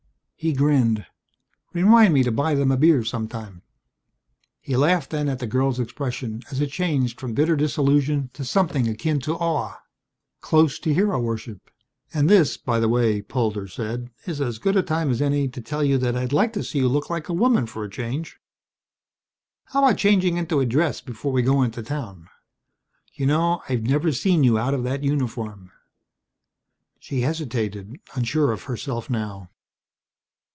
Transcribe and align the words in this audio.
He 0.43 0.53
grinned. 0.53 1.05
"Remind 1.71 2.15
me 2.15 2.23
to 2.23 2.31
buy 2.31 2.55
them 2.55 2.71
a 2.71 2.75
beer 2.75 3.03
sometime." 3.03 3.61
He 4.59 4.75
laughed 4.75 5.11
then 5.11 5.29
at 5.29 5.37
the 5.37 5.45
girl's 5.45 5.79
expression 5.79 6.41
as 6.49 6.59
it 6.59 6.71
changed 6.71 7.19
from 7.19 7.35
bitter 7.35 7.55
disillusion 7.55 8.31
to 8.33 8.43
something 8.43 8.87
akin 8.87 9.19
to 9.19 9.35
awe, 9.35 9.75
close 10.39 10.79
to 10.79 10.95
hero 10.95 11.19
worship. 11.21 11.69
"And 12.11 12.27
this, 12.27 12.57
by 12.57 12.79
the 12.79 12.89
way," 12.89 13.21
Polder 13.21 13.67
said, 13.67 14.09
"is 14.25 14.41
as 14.41 14.57
good 14.57 14.75
a 14.75 14.81
time 14.81 15.11
as 15.11 15.21
any 15.21 15.47
to 15.47 15.61
tell 15.61 15.83
you 15.83 15.99
that 15.99 16.17
I'd 16.17 16.33
like 16.33 16.53
to 16.53 16.63
see 16.63 16.79
you 16.79 16.87
look 16.87 17.07
like 17.11 17.29
a 17.29 17.33
woman, 17.33 17.67
for 17.67 17.83
a 17.83 17.89
change. 17.91 18.39
How 19.65 19.83
about 19.85 19.99
changing 19.99 20.37
into 20.37 20.59
a 20.59 20.65
dress 20.65 21.01
before 21.01 21.31
we 21.31 21.43
go 21.43 21.61
into 21.61 21.83
town. 21.83 22.29
You 23.13 23.27
know, 23.27 23.61
I've 23.69 23.83
never 23.83 24.11
seen 24.11 24.43
you 24.43 24.57
out 24.57 24.73
of 24.73 24.83
that 24.85 25.03
uniform?" 25.03 25.71
She 26.97 27.21
hesitated, 27.21 27.99
unsure 28.15 28.51
of 28.51 28.63
herself 28.63 29.07
now. 29.07 29.51